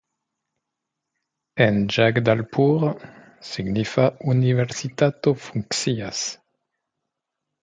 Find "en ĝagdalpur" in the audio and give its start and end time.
1.65-2.85